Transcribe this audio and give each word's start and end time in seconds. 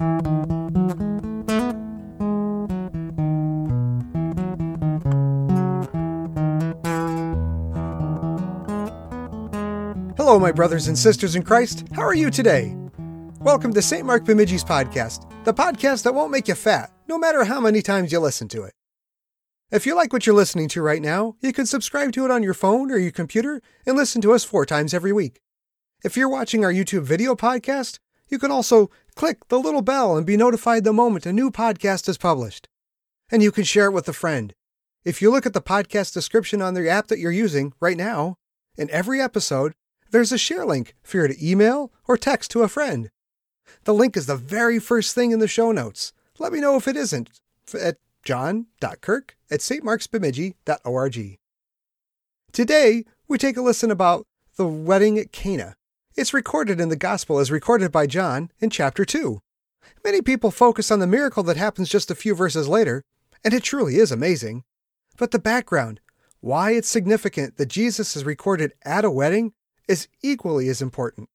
Hello, 0.00 0.06
my 10.38 10.52
brothers 10.52 10.86
and 10.86 10.96
sisters 10.96 11.34
in 11.34 11.42
Christ. 11.42 11.84
How 11.92 12.02
are 12.02 12.14
you 12.14 12.30
today? 12.30 12.76
Welcome 13.40 13.74
to 13.74 13.82
St. 13.82 14.06
Mark 14.06 14.24
Bemidji's 14.24 14.62
podcast, 14.62 15.28
the 15.42 15.52
podcast 15.52 16.04
that 16.04 16.14
won't 16.14 16.30
make 16.30 16.46
you 16.46 16.54
fat, 16.54 16.92
no 17.08 17.18
matter 17.18 17.42
how 17.42 17.58
many 17.58 17.82
times 17.82 18.12
you 18.12 18.20
listen 18.20 18.46
to 18.48 18.62
it. 18.62 18.74
If 19.72 19.84
you 19.84 19.96
like 19.96 20.12
what 20.12 20.26
you're 20.26 20.36
listening 20.36 20.68
to 20.68 20.80
right 20.80 21.02
now, 21.02 21.34
you 21.40 21.52
can 21.52 21.66
subscribe 21.66 22.12
to 22.12 22.24
it 22.24 22.30
on 22.30 22.44
your 22.44 22.54
phone 22.54 22.92
or 22.92 22.98
your 22.98 23.10
computer 23.10 23.60
and 23.84 23.96
listen 23.96 24.22
to 24.22 24.32
us 24.32 24.44
four 24.44 24.64
times 24.64 24.94
every 24.94 25.12
week. 25.12 25.40
If 26.04 26.16
you're 26.16 26.28
watching 26.28 26.64
our 26.64 26.72
YouTube 26.72 27.02
video 27.02 27.34
podcast, 27.34 27.98
you 28.28 28.38
can 28.38 28.50
also 28.50 28.90
click 29.18 29.48
the 29.48 29.58
little 29.58 29.82
bell 29.82 30.16
and 30.16 30.24
be 30.24 30.36
notified 30.36 30.84
the 30.84 30.92
moment 30.92 31.26
a 31.26 31.32
new 31.32 31.50
podcast 31.50 32.08
is 32.08 32.16
published. 32.16 32.68
And 33.32 33.42
you 33.42 33.50
can 33.50 33.64
share 33.64 33.86
it 33.86 33.92
with 33.92 34.08
a 34.08 34.12
friend. 34.12 34.54
If 35.04 35.20
you 35.20 35.32
look 35.32 35.44
at 35.44 35.54
the 35.54 35.60
podcast 35.60 36.14
description 36.14 36.62
on 36.62 36.74
the 36.74 36.88
app 36.88 37.08
that 37.08 37.18
you're 37.18 37.32
using 37.32 37.72
right 37.80 37.96
now, 37.96 38.36
in 38.76 38.88
every 38.90 39.20
episode, 39.20 39.72
there's 40.12 40.30
a 40.30 40.38
share 40.38 40.64
link 40.64 40.94
for 41.02 41.22
you 41.22 41.26
to 41.26 41.50
email 41.50 41.90
or 42.06 42.16
text 42.16 42.52
to 42.52 42.62
a 42.62 42.68
friend. 42.68 43.10
The 43.82 43.92
link 43.92 44.16
is 44.16 44.26
the 44.26 44.36
very 44.36 44.78
first 44.78 45.16
thing 45.16 45.32
in 45.32 45.40
the 45.40 45.48
show 45.48 45.72
notes. 45.72 46.12
Let 46.38 46.52
me 46.52 46.60
know 46.60 46.76
if 46.76 46.86
it 46.86 46.96
isn't 46.96 47.28
at 47.74 47.96
john.kirk 48.22 49.36
at 49.50 49.58
stmarksbemidji.org. 49.58 51.38
Today, 52.52 53.04
we 53.26 53.36
take 53.36 53.56
a 53.56 53.62
listen 53.62 53.90
about 53.90 54.28
the 54.54 54.68
wedding 54.68 55.18
at 55.18 55.32
Cana. 55.32 55.74
It's 56.18 56.34
recorded 56.34 56.80
in 56.80 56.88
the 56.88 56.96
Gospel 56.96 57.38
as 57.38 57.52
recorded 57.52 57.92
by 57.92 58.08
John 58.08 58.50
in 58.58 58.70
chapter 58.70 59.04
2. 59.04 59.38
Many 60.04 60.20
people 60.20 60.50
focus 60.50 60.90
on 60.90 60.98
the 60.98 61.06
miracle 61.06 61.44
that 61.44 61.56
happens 61.56 61.88
just 61.88 62.10
a 62.10 62.16
few 62.16 62.34
verses 62.34 62.66
later, 62.66 63.04
and 63.44 63.54
it 63.54 63.62
truly 63.62 63.98
is 63.98 64.10
amazing. 64.10 64.64
But 65.16 65.30
the 65.30 65.38
background, 65.38 66.00
why 66.40 66.72
it's 66.72 66.88
significant 66.88 67.56
that 67.56 67.66
Jesus 67.66 68.16
is 68.16 68.24
recorded 68.24 68.72
at 68.84 69.04
a 69.04 69.12
wedding, 69.12 69.52
is 69.86 70.08
equally 70.20 70.68
as 70.68 70.82
important. 70.82 71.28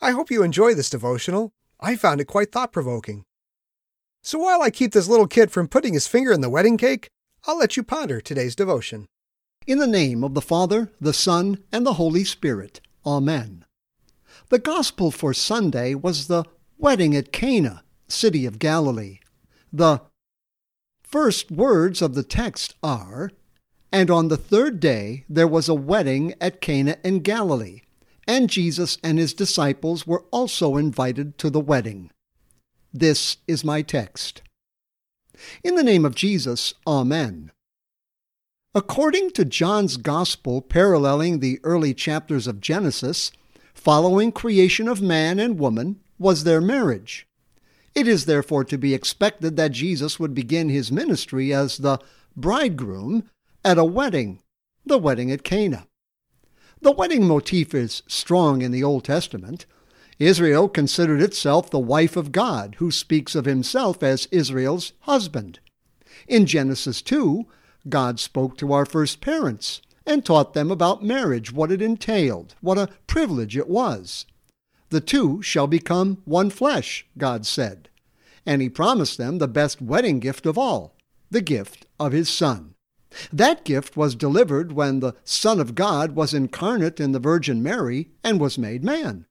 I 0.00 0.12
hope 0.12 0.30
you 0.30 0.44
enjoy 0.44 0.72
this 0.72 0.88
devotional. 0.88 1.52
I 1.80 1.96
found 1.96 2.20
it 2.20 2.26
quite 2.26 2.52
thought 2.52 2.72
provoking. 2.72 3.24
So 4.22 4.38
while 4.38 4.62
I 4.62 4.70
keep 4.70 4.92
this 4.92 5.08
little 5.08 5.26
kid 5.26 5.50
from 5.50 5.66
putting 5.66 5.94
his 5.94 6.06
finger 6.06 6.30
in 6.30 6.42
the 6.42 6.48
wedding 6.48 6.76
cake, 6.76 7.08
I'll 7.48 7.58
let 7.58 7.76
you 7.76 7.82
ponder 7.82 8.20
today's 8.20 8.54
devotion. 8.54 9.08
In 9.66 9.78
the 9.78 9.88
name 9.88 10.22
of 10.22 10.34
the 10.34 10.40
Father, 10.40 10.92
the 11.00 11.12
Son, 11.12 11.64
and 11.72 11.84
the 11.84 11.94
Holy 11.94 12.22
Spirit. 12.22 12.80
Amen. 13.04 13.64
The 14.48 14.58
gospel 14.58 15.10
for 15.10 15.34
Sunday 15.34 15.94
was 15.94 16.26
the 16.26 16.44
wedding 16.78 17.14
at 17.16 17.32
Cana, 17.32 17.82
city 18.08 18.46
of 18.46 18.58
Galilee. 18.58 19.18
The 19.72 20.02
first 21.02 21.50
words 21.50 22.00
of 22.00 22.14
the 22.14 22.22
text 22.22 22.74
are, 22.82 23.30
And 23.92 24.10
on 24.10 24.28
the 24.28 24.36
third 24.36 24.80
day 24.80 25.24
there 25.28 25.48
was 25.48 25.68
a 25.68 25.74
wedding 25.74 26.34
at 26.40 26.60
Cana 26.60 26.96
in 27.04 27.20
Galilee, 27.20 27.82
and 28.26 28.50
Jesus 28.50 28.98
and 29.02 29.18
his 29.18 29.34
disciples 29.34 30.06
were 30.06 30.24
also 30.30 30.76
invited 30.76 31.38
to 31.38 31.50
the 31.50 31.60
wedding. 31.60 32.10
This 32.92 33.38
is 33.46 33.64
my 33.64 33.82
text. 33.82 34.42
In 35.62 35.74
the 35.74 35.84
name 35.84 36.04
of 36.04 36.14
Jesus, 36.14 36.74
Amen. 36.86 37.52
According 38.74 39.30
to 39.30 39.44
John's 39.44 39.96
Gospel 39.96 40.60
paralleling 40.60 41.40
the 41.40 41.58
early 41.64 41.94
chapters 41.94 42.46
of 42.46 42.60
Genesis, 42.60 43.32
following 43.78 44.32
creation 44.32 44.88
of 44.88 45.00
man 45.00 45.38
and 45.38 45.58
woman 45.58 46.00
was 46.18 46.42
their 46.42 46.60
marriage. 46.60 47.26
It 47.94 48.08
is 48.08 48.26
therefore 48.26 48.64
to 48.64 48.76
be 48.76 48.92
expected 48.92 49.56
that 49.56 49.70
Jesus 49.70 50.18
would 50.18 50.34
begin 50.34 50.68
his 50.68 50.90
ministry 50.90 51.54
as 51.54 51.78
the 51.78 51.98
bridegroom 52.36 53.30
at 53.64 53.78
a 53.78 53.84
wedding, 53.84 54.42
the 54.84 54.98
wedding 54.98 55.30
at 55.30 55.44
Cana. 55.44 55.86
The 56.82 56.90
wedding 56.90 57.26
motif 57.26 57.72
is 57.72 58.02
strong 58.08 58.62
in 58.62 58.72
the 58.72 58.82
Old 58.82 59.04
Testament. 59.04 59.64
Israel 60.18 60.68
considered 60.68 61.22
itself 61.22 61.70
the 61.70 61.78
wife 61.78 62.16
of 62.16 62.32
God, 62.32 62.76
who 62.78 62.90
speaks 62.90 63.36
of 63.36 63.44
himself 63.44 64.02
as 64.02 64.26
Israel's 64.32 64.92
husband. 65.00 65.60
In 66.26 66.46
Genesis 66.46 67.00
2, 67.00 67.46
God 67.88 68.18
spoke 68.18 68.58
to 68.58 68.72
our 68.72 68.84
first 68.84 69.20
parents 69.20 69.82
and 70.08 70.24
taught 70.24 70.54
them 70.54 70.70
about 70.70 71.04
marriage, 71.04 71.52
what 71.52 71.70
it 71.70 71.82
entailed, 71.82 72.54
what 72.60 72.78
a 72.78 72.88
privilege 73.06 73.56
it 73.56 73.68
was. 73.68 74.24
The 74.88 75.02
two 75.02 75.42
shall 75.42 75.66
become 75.66 76.22
one 76.24 76.48
flesh, 76.48 77.06
God 77.18 77.44
said. 77.44 77.90
And 78.46 78.62
he 78.62 78.70
promised 78.70 79.18
them 79.18 79.36
the 79.36 79.46
best 79.46 79.82
wedding 79.82 80.18
gift 80.18 80.46
of 80.46 80.56
all, 80.56 80.96
the 81.30 81.42
gift 81.42 81.84
of 82.00 82.12
his 82.12 82.30
Son. 82.30 82.74
That 83.30 83.64
gift 83.64 83.96
was 83.96 84.14
delivered 84.14 84.72
when 84.72 85.00
the 85.00 85.14
Son 85.24 85.60
of 85.60 85.74
God 85.74 86.12
was 86.12 86.32
incarnate 86.32 86.98
in 86.98 87.12
the 87.12 87.18
Virgin 87.18 87.62
Mary 87.62 88.08
and 88.24 88.40
was 88.40 88.56
made 88.56 88.82
man. 88.82 89.26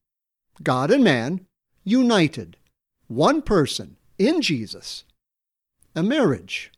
God 0.62 0.92
and 0.92 1.04
man, 1.04 1.46
united, 1.84 2.58
one 3.08 3.42
person 3.42 3.98
in 4.20 4.42
Jesus. 4.42 5.06
A 5.96 6.04
marriage. 6.04 6.72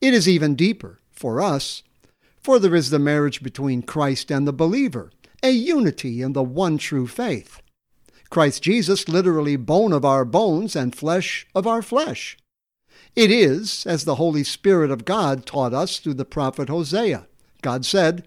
It 0.00 0.14
is 0.14 0.28
even 0.28 0.56
deeper 0.56 0.98
for 1.12 1.40
us, 1.40 1.82
for 2.48 2.58
there 2.58 2.74
is 2.74 2.88
the 2.88 2.98
marriage 2.98 3.42
between 3.42 3.82
Christ 3.82 4.30
and 4.30 4.48
the 4.48 4.54
believer, 4.54 5.10
a 5.42 5.50
unity 5.50 6.22
in 6.22 6.32
the 6.32 6.42
one 6.42 6.78
true 6.78 7.06
faith. 7.06 7.60
Christ 8.30 8.62
Jesus, 8.62 9.06
literally 9.06 9.56
bone 9.56 9.92
of 9.92 10.02
our 10.02 10.24
bones 10.24 10.74
and 10.74 10.96
flesh 10.96 11.46
of 11.54 11.66
our 11.66 11.82
flesh. 11.82 12.38
It 13.14 13.30
is, 13.30 13.84
as 13.84 14.06
the 14.06 14.14
Holy 14.14 14.44
Spirit 14.44 14.90
of 14.90 15.04
God 15.04 15.44
taught 15.44 15.74
us 15.74 15.98
through 15.98 16.14
the 16.14 16.24
prophet 16.24 16.70
Hosea. 16.70 17.26
God 17.60 17.84
said, 17.84 18.26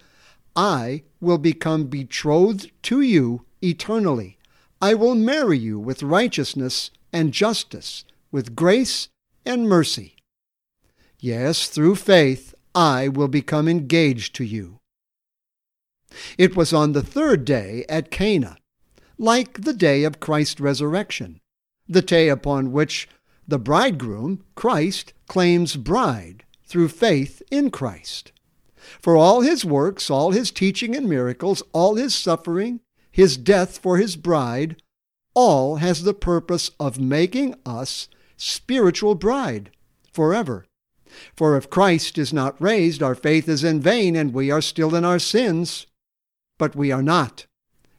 I 0.55 1.01
will 1.19 1.39
become 1.39 1.87
betrothed 1.87 2.69
to 2.83 3.01
you 3.01 3.45
eternally. 3.63 4.37
I 4.79 4.93
will 4.93 5.15
marry 5.15 5.57
you 5.57 5.79
with 5.79 6.03
righteousness 6.03 6.91
and 7.11 7.33
justice, 7.33 8.05
with 8.31 8.55
grace 8.55 9.09
and 9.47 9.67
mercy. 9.67 10.13
Yes, 11.19 11.69
through 11.69 11.95
faith, 11.95 12.53
I 12.73 13.07
will 13.07 13.27
become 13.27 13.67
engaged 13.67 14.35
to 14.35 14.43
you. 14.43 14.79
It 16.37 16.55
was 16.55 16.73
on 16.73 16.91
the 16.91 17.03
third 17.03 17.45
day 17.45 17.85
at 17.89 18.11
Cana, 18.11 18.57
like 19.17 19.61
the 19.61 19.73
day 19.73 20.03
of 20.03 20.19
Christ's 20.19 20.59
resurrection, 20.59 21.39
the 21.87 22.01
day 22.01 22.29
upon 22.29 22.71
which 22.71 23.07
the 23.47 23.59
bridegroom, 23.59 24.43
Christ, 24.55 25.13
claims 25.27 25.75
bride 25.75 26.43
through 26.65 26.89
faith 26.89 27.41
in 27.51 27.69
Christ. 27.69 28.31
For 29.01 29.15
all 29.15 29.41
his 29.41 29.63
works, 29.65 30.09
all 30.09 30.31
his 30.31 30.51
teaching 30.51 30.95
and 30.95 31.07
miracles, 31.07 31.61
all 31.73 31.95
his 31.95 32.15
suffering, 32.15 32.79
his 33.11 33.37
death 33.37 33.77
for 33.77 33.97
his 33.97 34.15
bride, 34.15 34.81
all 35.33 35.77
has 35.77 36.03
the 36.03 36.13
purpose 36.13 36.71
of 36.79 36.99
making 36.99 37.55
us 37.65 38.07
spiritual 38.37 39.15
bride 39.15 39.71
forever. 40.11 40.65
For 41.35 41.57
if 41.57 41.69
Christ 41.69 42.17
is 42.17 42.33
not 42.33 42.61
raised, 42.61 43.03
our 43.03 43.15
faith 43.15 43.47
is 43.49 43.63
in 43.63 43.79
vain 43.81 44.15
and 44.15 44.33
we 44.33 44.51
are 44.51 44.61
still 44.61 44.95
in 44.95 45.05
our 45.05 45.19
sins. 45.19 45.87
But 46.57 46.75
we 46.75 46.91
are 46.91 47.03
not. 47.03 47.45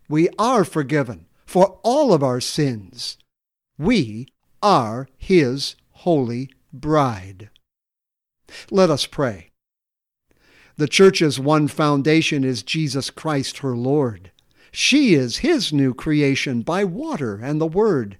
We 0.08 0.28
are 0.38 0.64
forgiven 0.64 1.26
for 1.46 1.78
all 1.82 2.12
of 2.12 2.22
our 2.22 2.40
sins. 2.40 3.18
We 3.78 4.28
are 4.62 5.08
his 5.16 5.76
holy 5.90 6.50
bride. 6.72 7.50
Let 8.70 8.90
us 8.90 9.06
pray. 9.06 9.50
The 10.76 10.88
church's 10.88 11.38
one 11.38 11.68
foundation 11.68 12.44
is 12.44 12.62
Jesus 12.62 13.10
Christ, 13.10 13.58
her 13.58 13.76
Lord. 13.76 14.30
She 14.70 15.14
is 15.14 15.38
his 15.38 15.72
new 15.72 15.92
creation 15.92 16.62
by 16.62 16.84
water 16.84 17.36
and 17.36 17.60
the 17.60 17.66
Word. 17.66 18.16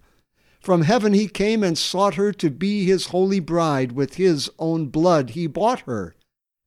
From 0.63 0.83
heaven 0.83 1.13
he 1.13 1.27
came 1.27 1.65
and 1.65 1.77
sought 1.77 2.15
her 2.15 2.33
to 2.35 2.49
be 2.49 2.85
his 2.85 3.09
holy 3.09 3.41
bride. 3.41 3.93
With 3.93 4.15
his 4.15 4.49
own 4.61 4.87
blood 4.87 5.31
he 5.31 5.49
bought 5.49 5.81
her, 5.81 6.15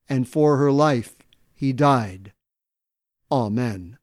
and 0.06 0.28
for 0.28 0.58
her 0.58 0.70
life 0.70 1.14
he 1.54 1.72
died. 1.72 2.34
Amen. 3.32 3.96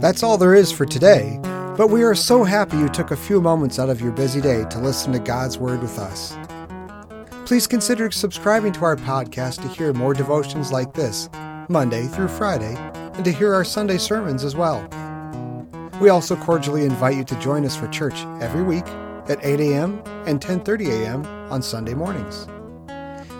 That's 0.00 0.22
all 0.22 0.38
there 0.38 0.54
is 0.54 0.70
for 0.70 0.86
today. 0.86 1.40
But 1.76 1.88
we 1.88 2.04
are 2.04 2.14
so 2.14 2.44
happy 2.44 2.76
you 2.76 2.88
took 2.88 3.10
a 3.10 3.16
few 3.16 3.40
moments 3.40 3.80
out 3.80 3.90
of 3.90 4.00
your 4.00 4.12
busy 4.12 4.40
day 4.40 4.64
to 4.70 4.78
listen 4.78 5.12
to 5.12 5.18
God's 5.18 5.58
Word 5.58 5.82
with 5.82 5.98
us. 5.98 6.36
Please 7.44 7.66
consider 7.66 8.08
subscribing 8.12 8.72
to 8.74 8.84
our 8.84 8.96
podcast 8.96 9.62
to 9.62 9.68
hear 9.68 9.92
more 9.92 10.14
devotions 10.14 10.70
like 10.70 10.92
this, 10.92 11.28
Monday 11.68 12.06
through 12.06 12.28
Friday, 12.28 12.76
and 12.94 13.24
to 13.24 13.32
hear 13.32 13.52
our 13.52 13.64
Sunday 13.64 13.98
sermons 13.98 14.44
as 14.44 14.54
well. 14.54 14.88
We 16.02 16.10
also 16.10 16.36
cordially 16.36 16.84
invite 16.84 17.16
you 17.16 17.24
to 17.24 17.34
join 17.38 17.64
us 17.64 17.74
for 17.76 17.86
church 17.88 18.24
every 18.40 18.64
week 18.64 18.86
at 19.28 19.38
8 19.42 19.60
a.m. 19.60 20.02
and 20.26 20.40
10:30 20.40 20.90
a.m. 20.90 21.24
on 21.50 21.62
Sunday 21.62 21.94
mornings. 21.94 22.46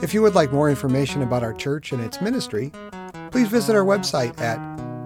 If 0.00 0.14
you 0.14 0.23
would 0.23 0.35
like 0.35 0.50
more 0.53 0.70
information 0.70 1.23
about 1.23 1.43
our 1.43 1.53
church 1.53 1.93
and 1.93 2.00
its 2.00 2.20
ministry, 2.20 2.70
please 3.32 3.49
visit 3.49 3.75
our 3.75 3.85
website 3.85 4.41
at 4.41 4.61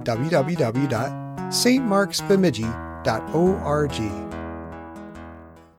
www.stmarksbemidji.com 0.05 2.87
www.ccc.org. 3.07 4.36